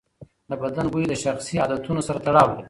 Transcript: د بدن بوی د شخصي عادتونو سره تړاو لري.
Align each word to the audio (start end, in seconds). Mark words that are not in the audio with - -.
د 0.49 0.51
بدن 0.61 0.85
بوی 0.93 1.05
د 1.07 1.13
شخصي 1.23 1.55
عادتونو 1.61 2.01
سره 2.07 2.19
تړاو 2.25 2.47
لري. 2.51 2.59